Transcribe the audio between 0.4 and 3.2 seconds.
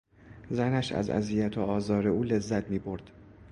زنش از اذیت و آزار او لذت میبرد.